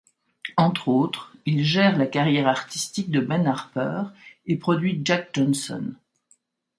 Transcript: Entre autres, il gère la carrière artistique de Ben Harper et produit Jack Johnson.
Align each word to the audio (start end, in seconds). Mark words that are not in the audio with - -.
Entre 0.57 0.87
autres, 0.87 1.31
il 1.45 1.63
gère 1.63 1.95
la 1.95 2.07
carrière 2.07 2.47
artistique 2.47 3.11
de 3.11 3.19
Ben 3.19 3.45
Harper 3.45 4.05
et 4.47 4.57
produit 4.57 4.99
Jack 5.05 5.29
Johnson. 5.35 5.93